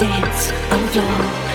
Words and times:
dance 0.00 0.50
on 0.72 0.80
the 0.80 0.88
floor. 0.88 1.49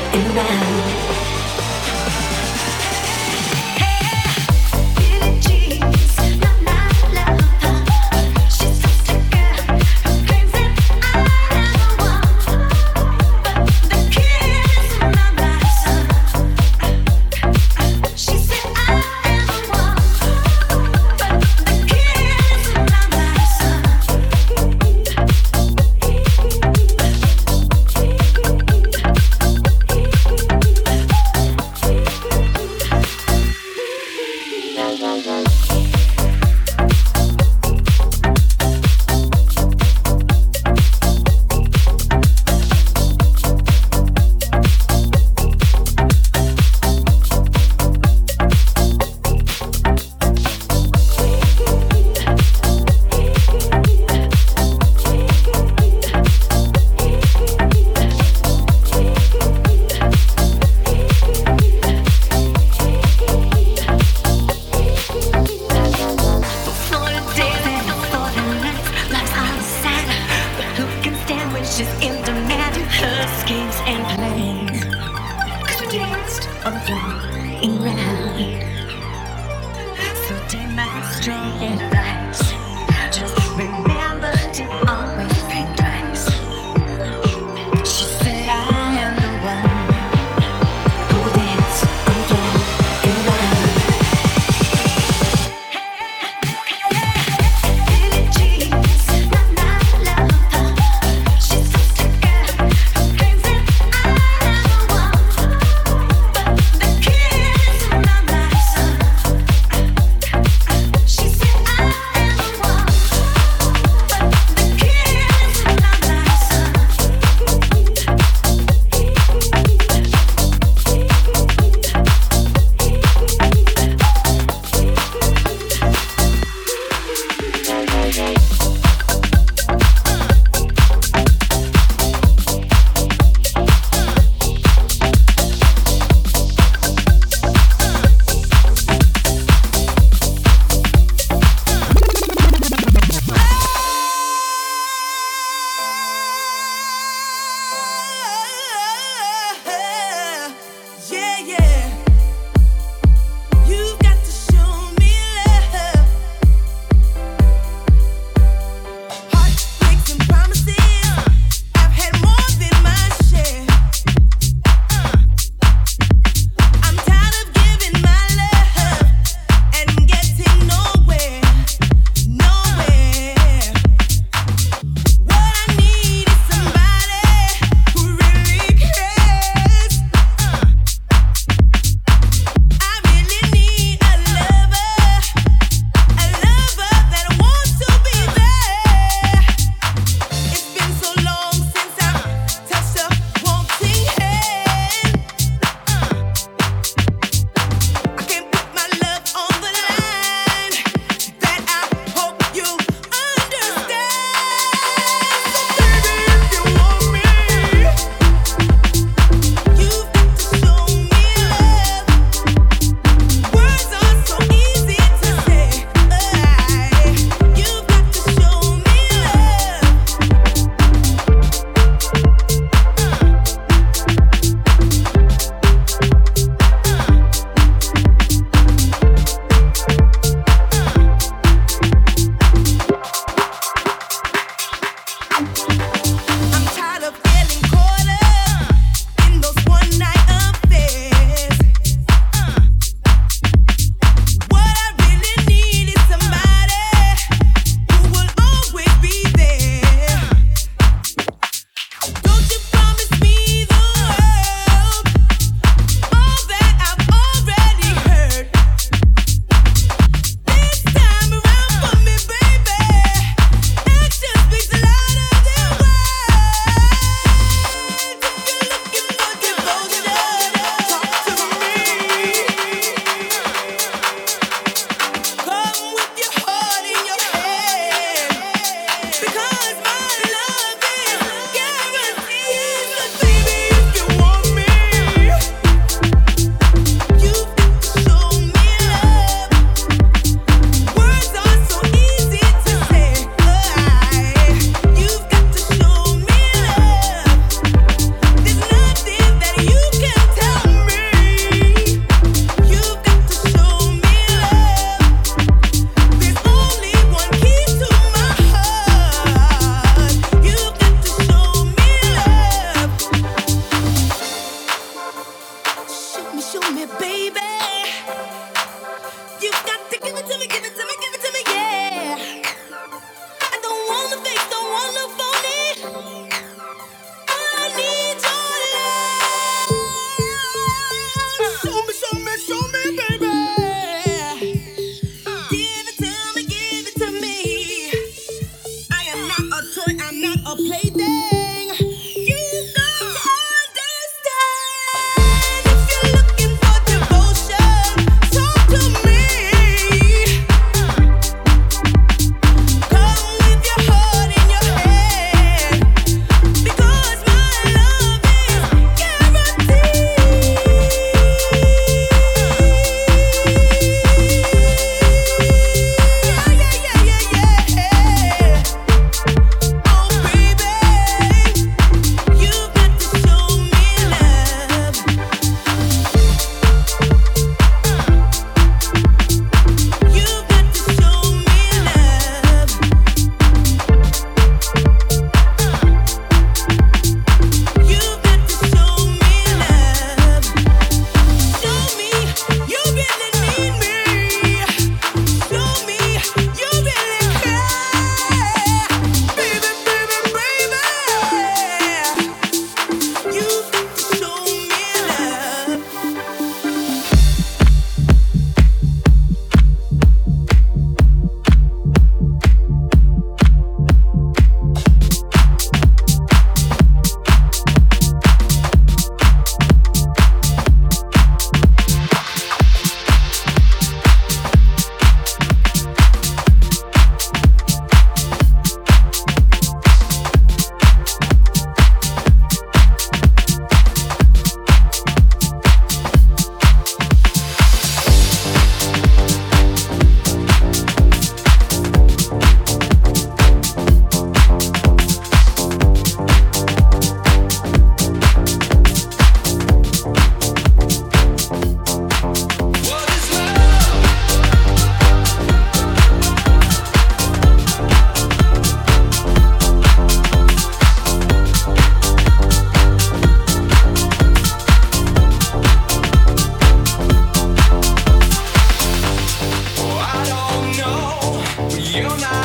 you. 471.95 472.44